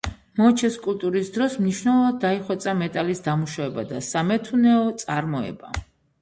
მოჩეს 0.37 0.77
კულტურის 0.85 1.27
დროს 1.35 1.57
მნიშვნელოვნად 1.63 2.17
დაიხვეწა 2.23 2.73
მეტალის 2.79 3.21
დამუშავება 3.27 3.85
და 3.93 4.01
სამეთუნეო 4.09 4.81
წარმოება. 5.05 5.73